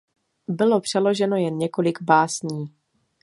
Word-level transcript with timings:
Bylo 0.47 0.81
přeloženo 0.81 1.35
jen 1.35 1.57
několik 1.57 2.01
básní. 2.01 2.71